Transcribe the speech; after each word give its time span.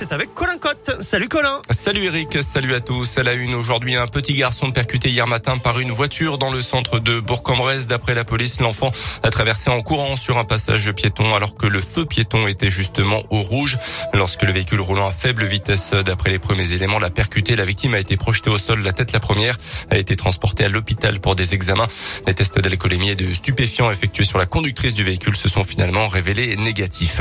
C'est 0.00 0.14
avec 0.14 0.34
Colin 0.34 0.56
Cotte. 0.56 0.96
Salut 1.00 1.28
Colin. 1.28 1.60
Salut 1.68 2.04
Eric, 2.04 2.42
salut 2.42 2.72
à 2.72 2.80
tous. 2.80 3.18
À 3.18 3.22
la 3.22 3.34
une 3.34 3.54
aujourd'hui, 3.54 3.96
un 3.96 4.06
petit 4.06 4.34
garçon 4.34 4.72
percuté 4.72 5.10
hier 5.10 5.26
matin 5.26 5.58
par 5.58 5.78
une 5.78 5.92
voiture 5.92 6.38
dans 6.38 6.50
le 6.50 6.62
centre 6.62 7.00
de 7.00 7.20
Bourg-en-Bresse. 7.20 7.86
D'après 7.86 8.14
la 8.14 8.24
police, 8.24 8.62
l'enfant 8.62 8.92
a 9.22 9.28
traversé 9.28 9.68
en 9.68 9.82
courant 9.82 10.16
sur 10.16 10.38
un 10.38 10.44
passage 10.44 10.90
piéton 10.92 11.34
alors 11.34 11.54
que 11.54 11.66
le 11.66 11.82
feu 11.82 12.06
piéton 12.06 12.46
était 12.46 12.70
justement 12.70 13.22
au 13.28 13.42
rouge. 13.42 13.76
Lorsque 14.14 14.40
le 14.40 14.52
véhicule 14.52 14.80
roulant 14.80 15.06
à 15.06 15.12
faible 15.12 15.44
vitesse, 15.44 15.90
d'après 15.90 16.30
les 16.30 16.38
premiers 16.38 16.72
éléments, 16.72 16.98
l'a 16.98 17.10
percuté. 17.10 17.54
La 17.54 17.66
victime 17.66 17.92
a 17.92 17.98
été 17.98 18.16
projetée 18.16 18.48
au 18.48 18.56
sol, 18.56 18.80
la 18.80 18.94
tête 18.94 19.12
la 19.12 19.20
première, 19.20 19.58
a 19.90 19.98
été 19.98 20.16
transportée 20.16 20.64
à 20.64 20.70
l'hôpital 20.70 21.20
pour 21.20 21.36
des 21.36 21.52
examens. 21.52 21.88
Les 22.26 22.32
tests 22.32 22.58
d'alcoolémie 22.58 23.10
et 23.10 23.16
de 23.16 23.34
stupéfiants 23.34 23.90
effectués 23.90 24.24
sur 24.24 24.38
la 24.38 24.46
conductrice 24.46 24.94
du 24.94 25.04
véhicule 25.04 25.36
se 25.36 25.50
sont 25.50 25.62
finalement 25.62 26.08
révélés 26.08 26.56
négatifs. 26.56 27.20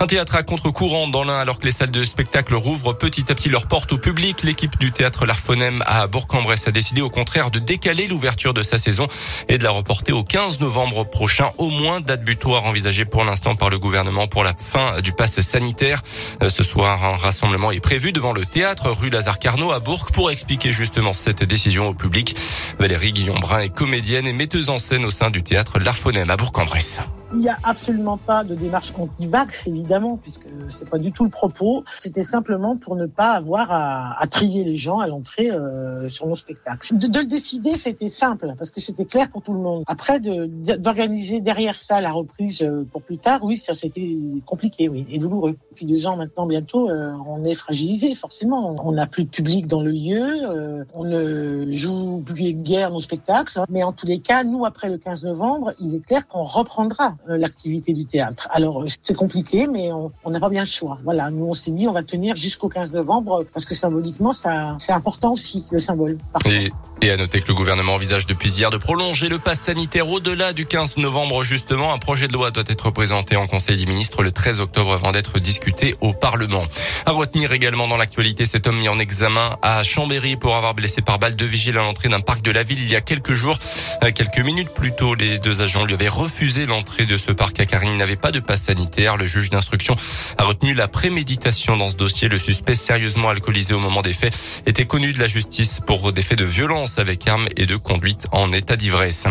Un 0.00 0.06
théâtre 0.08 0.34
à 0.34 0.42
contre-courant 0.42 1.06
dans 1.06 1.22
l'un 1.22 1.38
alors 1.38 1.60
que 1.60 1.66
les 1.66 1.70
salles 1.70 1.92
de 1.92 2.04
spectacle 2.16 2.54
rouvre 2.54 2.94
petit 2.94 3.30
à 3.30 3.34
petit 3.34 3.50
leurs 3.50 3.66
portes 3.66 3.92
au 3.92 3.98
public. 3.98 4.42
L'équipe 4.42 4.78
du 4.78 4.90
théâtre 4.90 5.26
L'Arfonème 5.26 5.84
à 5.84 6.06
Bourg-en-Bresse 6.06 6.66
a 6.66 6.70
décidé 6.70 7.02
au 7.02 7.10
contraire 7.10 7.50
de 7.50 7.58
décaler 7.58 8.06
l'ouverture 8.06 8.54
de 8.54 8.62
sa 8.62 8.78
saison 8.78 9.06
et 9.50 9.58
de 9.58 9.64
la 9.64 9.70
reporter 9.70 10.12
au 10.12 10.24
15 10.24 10.60
novembre 10.60 11.04
prochain, 11.04 11.50
au 11.58 11.68
moins 11.68 12.00
date 12.00 12.24
butoir 12.24 12.64
envisagée 12.64 13.04
pour 13.04 13.22
l'instant 13.22 13.54
par 13.54 13.68
le 13.68 13.78
gouvernement 13.78 14.28
pour 14.28 14.44
la 14.44 14.54
fin 14.54 15.02
du 15.02 15.12
pass 15.12 15.40
sanitaire. 15.42 16.00
Euh, 16.42 16.48
ce 16.48 16.62
soir, 16.62 17.04
un 17.04 17.16
rassemblement 17.16 17.70
est 17.70 17.80
prévu 17.80 18.12
devant 18.12 18.32
le 18.32 18.46
théâtre 18.46 18.90
rue 18.92 19.10
Lazare 19.10 19.38
Carnot 19.38 19.72
à 19.72 19.80
Bourg 19.80 20.10
pour 20.14 20.30
expliquer 20.30 20.72
justement 20.72 21.12
cette 21.12 21.44
décision 21.44 21.86
au 21.86 21.92
public. 21.92 22.34
Valérie 22.78 23.12
Guillaume-Brun 23.12 23.60
est 23.60 23.74
comédienne 23.74 24.26
et 24.26 24.32
metteuse 24.32 24.70
en 24.70 24.78
scène 24.78 25.04
au 25.04 25.10
sein 25.10 25.28
du 25.28 25.42
théâtre 25.42 25.78
L'Arfonème 25.78 26.30
à 26.30 26.38
Bourg-en-Bresse. 26.38 27.00
Il 27.32 27.38
n'y 27.38 27.48
a 27.48 27.58
absolument 27.64 28.16
pas 28.16 28.44
de 28.44 28.54
démarche 28.54 28.92
anti-vax, 28.96 29.66
évidemment, 29.66 30.16
puisque 30.16 30.46
c'est 30.68 30.88
pas 30.88 30.98
du 30.98 31.12
tout 31.12 31.24
le 31.24 31.30
propos. 31.30 31.84
C'était 31.98 32.22
simplement 32.22 32.76
pour 32.76 32.94
ne 32.94 33.06
pas 33.06 33.32
avoir 33.32 33.72
à, 33.72 34.20
à 34.20 34.26
trier 34.28 34.62
les 34.62 34.76
gens 34.76 35.00
à 35.00 35.08
l'entrée 35.08 35.50
euh, 35.50 36.08
sur 36.08 36.26
nos 36.28 36.36
spectacles. 36.36 36.96
De, 36.96 37.08
de 37.08 37.18
le 37.18 37.26
décider, 37.26 37.76
c'était 37.76 38.10
simple, 38.10 38.54
parce 38.56 38.70
que 38.70 38.80
c'était 38.80 39.04
clair 39.04 39.30
pour 39.30 39.42
tout 39.42 39.52
le 39.52 39.58
monde. 39.58 39.82
Après, 39.86 40.20
d'organiser 40.20 41.40
de, 41.40 41.44
derrière 41.44 41.76
ça 41.76 42.00
la 42.00 42.12
reprise 42.12 42.62
euh, 42.62 42.86
pour 42.92 43.02
plus 43.02 43.18
tard, 43.18 43.42
oui, 43.42 43.56
ça 43.56 43.74
c'était 43.74 44.16
compliqué, 44.46 44.88
oui, 44.88 45.04
et 45.10 45.18
douloureux. 45.18 45.56
Depuis 45.70 45.86
deux 45.86 46.06
ans 46.06 46.16
maintenant, 46.16 46.46
bientôt, 46.46 46.88
euh, 46.88 47.12
on 47.26 47.44
est 47.44 47.54
fragilisé, 47.54 48.14
forcément. 48.14 48.76
On 48.84 48.92
n'a 48.92 49.06
plus 49.06 49.24
de 49.24 49.30
public 49.30 49.66
dans 49.66 49.82
le 49.82 49.90
lieu, 49.90 50.22
euh, 50.22 50.84
on 50.94 51.04
ne 51.04 51.72
joue 51.72 52.22
plus 52.24 52.52
guère 52.52 52.90
nos 52.90 53.00
spectacles, 53.00 53.60
mais 53.68 53.82
en 53.82 53.92
tous 53.92 54.06
les 54.06 54.20
cas, 54.20 54.44
nous, 54.44 54.64
après 54.64 54.88
le 54.88 54.98
15 54.98 55.24
novembre, 55.24 55.72
il 55.80 55.94
est 55.94 56.00
clair 56.00 56.26
qu'on 56.28 56.44
reprendra 56.44 57.15
euh, 57.28 57.36
l'activité 57.36 57.92
du 57.92 58.04
théâtre. 58.04 58.48
Alors 58.50 58.82
euh, 58.82 58.86
c'est 59.02 59.14
compliqué, 59.14 59.66
mais 59.66 59.90
on 59.92 60.30
n'a 60.30 60.40
pas 60.40 60.48
bien 60.48 60.62
le 60.62 60.68
choix. 60.68 60.98
Voilà, 61.04 61.30
nous 61.30 61.46
on 61.46 61.54
s'est 61.54 61.70
dit 61.70 61.86
on 61.88 61.92
va 61.92 62.02
tenir 62.02 62.36
jusqu'au 62.36 62.68
15 62.68 62.92
novembre 62.92 63.44
parce 63.52 63.64
que 63.64 63.74
symboliquement 63.74 64.32
ça 64.32 64.76
c'est 64.78 64.92
important 64.92 65.32
aussi 65.32 65.64
le 65.70 65.78
symbole. 65.78 66.18
Et, 66.46 66.70
et 67.02 67.10
à 67.10 67.16
noter 67.16 67.40
que 67.40 67.48
le 67.48 67.54
gouvernement 67.54 67.94
envisage 67.94 68.26
depuis 68.26 68.50
hier 68.50 68.70
de 68.70 68.78
prolonger 68.78 69.28
le 69.28 69.38
pass 69.38 69.60
sanitaire 69.60 70.08
au-delà 70.08 70.52
du 70.52 70.66
15 70.66 70.96
novembre 70.98 71.44
justement. 71.44 71.92
Un 71.92 71.98
projet 71.98 72.28
de 72.28 72.32
loi 72.32 72.50
doit 72.50 72.64
être 72.66 72.90
présenté 72.90 73.36
en 73.36 73.46
Conseil 73.46 73.76
des 73.76 73.86
ministres 73.86 74.22
le 74.22 74.32
13 74.32 74.60
octobre 74.60 74.92
avant 74.92 75.12
d'être 75.12 75.38
discuté 75.38 75.94
au 76.00 76.12
Parlement. 76.12 76.64
À 77.04 77.12
retenir 77.12 77.52
également 77.52 77.88
dans 77.88 77.96
l'actualité 77.96 78.46
cet 78.46 78.66
homme 78.66 78.78
mis 78.78 78.88
en 78.88 78.98
examen 78.98 79.56
à 79.62 79.82
Chambéry 79.82 80.36
pour 80.36 80.56
avoir 80.56 80.74
blessé 80.74 81.02
par 81.02 81.18
balle 81.18 81.36
de 81.36 81.44
vigile 81.44 81.78
à 81.78 81.82
l'entrée 81.82 82.08
d'un 82.08 82.20
parc 82.20 82.42
de 82.42 82.50
la 82.50 82.62
ville 82.62 82.80
il 82.80 82.90
y 82.90 82.96
a 82.96 83.00
quelques 83.00 83.32
jours. 83.32 83.58
Euh, 84.02 84.10
quelques 84.12 84.40
minutes 84.40 84.70
plus 84.70 84.92
tôt, 84.92 85.14
les 85.14 85.38
deux 85.38 85.60
agents 85.60 85.84
lui 85.84 85.94
avaient 85.94 86.08
refusé 86.08 86.66
l'entrée 86.66 87.05
de 87.06 87.16
ce 87.16 87.32
parc 87.32 87.56
il 87.84 87.96
n'avait 87.96 88.16
pas 88.16 88.32
de 88.32 88.40
passe 88.40 88.64
sanitaire. 88.64 89.16
Le 89.16 89.26
juge 89.26 89.50
d'instruction 89.50 89.96
a 90.38 90.44
retenu 90.44 90.74
la 90.74 90.88
préméditation 90.88 91.76
dans 91.76 91.90
ce 91.90 91.96
dossier. 91.96 92.28
Le 92.28 92.38
suspect 92.38 92.74
sérieusement 92.74 93.28
alcoolisé 93.28 93.74
au 93.74 93.78
moment 93.78 94.02
des 94.02 94.12
faits 94.12 94.34
était 94.66 94.84
connu 94.84 95.12
de 95.12 95.18
la 95.18 95.26
justice 95.26 95.80
pour 95.86 96.12
des 96.12 96.22
faits 96.22 96.38
de 96.38 96.44
violence 96.44 96.98
avec 96.98 97.26
arme 97.26 97.48
et 97.56 97.66
de 97.66 97.76
conduite 97.76 98.26
en 98.32 98.52
état 98.52 98.76
d'ivresse. 98.76 99.26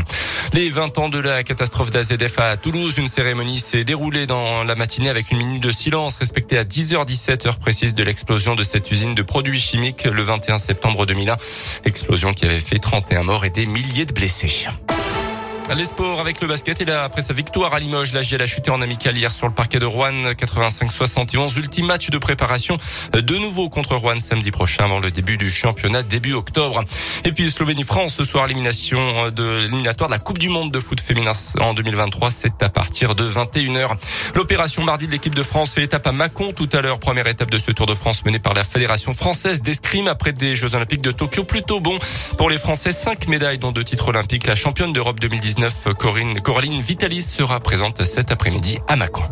Les 0.54 0.70
20 0.70 0.98
ans 0.98 1.10
de 1.10 1.20
la 1.20 1.44
catastrophe 1.44 1.92
d'AZF 1.92 2.40
à 2.40 2.58
Toulouse, 2.58 2.96
une 2.98 3.08
cérémonie 3.08 3.60
s'est 3.60 3.84
déroulée 3.84 4.26
dans 4.26 4.64
la 4.64 4.76
matinée 4.76 5.10
avec 5.10 5.32
une 5.32 5.38
minute 5.38 5.64
de 5.64 5.72
silence 5.72 6.16
respectée 6.16 6.58
à 6.58 6.64
10h17 6.64 7.48
heure 7.48 7.60
précise 7.60 7.96
de 7.96 8.04
l'explosion 8.04 8.56
de 8.56 8.64
cette 8.64 8.92
usine 8.92 9.16
de 9.16 9.22
produits 9.22 9.60
chimiques 9.60 10.04
le 10.04 10.22
21 10.22 10.58
septembre 10.58 11.06
2001. 11.06 11.38
Explosion 11.86 12.34
qui 12.34 12.46
avait 12.46 12.60
fait 12.60 12.80
31 12.80 13.24
morts 13.24 13.46
et 13.46 13.50
des 13.50 13.66
milliers 13.66 14.06
de 14.06 14.14
blessés. 14.14 14.68
Les 15.74 15.86
sports 15.86 16.22
avec 16.22 16.42
le 16.42 16.48
basket 16.48 16.80
et 16.82 16.86
là, 16.86 17.04
après 17.04 17.22
sa 17.22 17.34
victoire 17.34 17.74
à 17.74 17.80
Limoges, 17.80 18.14
la 18.14 18.22
GL 18.22 18.42
a 18.42 18.46
chuté 18.46 18.70
en 18.70 18.82
amical 18.82 19.18
hier 19.18 19.32
sur 19.32 19.48
le 19.48 19.54
parquet 19.54 19.80
de 19.80 19.86
Rouen 19.86 20.22
85-71. 20.22 21.58
Ultime 21.58 21.88
match 21.88 22.12
de 22.12 22.18
préparation 22.18 22.78
de 23.12 23.38
nouveau 23.38 23.68
contre 23.68 23.96
Rouen 23.96 24.20
samedi 24.20 24.52
prochain 24.52 24.86
avant 24.86 25.00
le 25.00 25.12
début 25.12 25.38
du 25.38 25.50
championnat 25.50 26.04
début 26.04 26.34
octobre. 26.34 26.84
Et 27.26 27.32
puis 27.32 27.50
Slovénie-France 27.50 28.14
ce 28.14 28.24
soir 28.24 28.46
élimination 28.46 29.32
de 29.32 29.62
l'éliminatoire 29.62 30.08
de 30.08 30.14
la 30.14 30.20
Coupe 30.20 30.38
du 30.38 30.50
monde 30.50 30.72
de 30.72 30.80
foot 30.80 31.02
féminin 31.02 31.34
en 31.60 31.74
2023, 31.74 32.32
c'est 32.32 32.62
à 32.62 32.70
partir 32.70 33.16
de 33.16 33.28
21h. 33.28 33.98
L'opération 34.36 34.84
mardi 34.84 35.08
de 35.08 35.12
l'équipe 35.12 35.36
de 35.36 35.44
France 35.44 35.72
fait 35.72 35.84
étape 35.84 36.06
à 36.08 36.12
Mâcon 36.12 36.54
tout 36.54 36.70
à 36.74 36.82
l'heure, 36.82 37.00
première 37.00 37.28
étape 37.28 37.50
de 37.50 37.58
ce 37.58 37.72
Tour 37.72 37.88
de 37.88 37.96
France 37.96 38.24
mené 38.24 38.40
par 38.40 38.54
la 38.54 38.64
Fédération 38.64 39.14
française 39.14 39.62
d'escrime 39.62 40.08
après 40.08 40.32
des 40.32 40.56
Jeux 40.56 40.76
olympiques 40.76 41.02
de 41.02 41.12
Tokyo 41.12 41.44
plutôt 41.44 41.80
bon 41.80 41.98
pour 42.38 42.50
les 42.50 42.58
Français, 42.58 42.92
cinq 42.92 43.28
médailles 43.28 43.58
dont 43.58 43.72
deux 43.72 43.84
titres 43.84 44.10
olympiques, 44.10 44.46
la 44.46 44.56
championne 44.56 44.94
d'Europe 44.94 45.20
2019 45.56 45.94
Corinne, 45.98 46.42
Coraline 46.42 46.82
Vitalis 46.82 47.22
sera 47.22 47.60
présente 47.62 48.04
cet 48.04 48.32
après-midi 48.32 48.80
à 48.88 48.96
Mâcon. 48.96 49.24